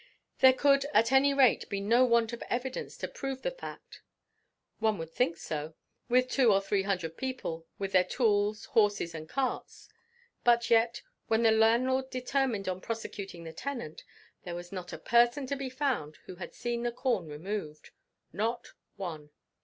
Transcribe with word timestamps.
There 0.39 0.53
could 0.53 0.85
at 0.95 1.11
any 1.11 1.31
rate 1.31 1.69
be 1.69 1.79
no 1.79 2.03
want 2.05 2.33
of 2.33 2.41
evidence 2.49 2.97
to 2.97 3.07
prove 3.07 3.43
the 3.43 3.51
fact. 3.51 4.01
One 4.79 4.97
would 4.97 5.11
think 5.11 5.37
so, 5.37 5.75
with 6.09 6.27
two 6.27 6.51
or 6.51 6.59
three 6.59 6.81
hundred 6.81 7.17
people 7.17 7.67
with 7.77 7.91
their 7.91 8.03
tools, 8.03 8.65
horses, 8.65 9.13
and 9.13 9.29
cars. 9.29 9.89
But 10.43 10.71
yet, 10.71 11.03
when 11.27 11.43
the 11.43 11.51
landlord 11.51 12.09
determined 12.09 12.67
on 12.67 12.81
prosecuting 12.81 13.43
the 13.43 13.53
tenant, 13.53 14.03
there 14.41 14.55
was 14.55 14.71
not 14.71 14.91
a 14.91 14.97
person 14.97 15.45
to 15.45 15.55
be 15.55 15.69
found 15.69 16.15
who 16.25 16.37
had 16.37 16.55
seen 16.55 16.81
the 16.81 16.91
corn 16.91 17.27
removed; 17.27 17.91
not 18.33 18.69
one. 18.95 19.29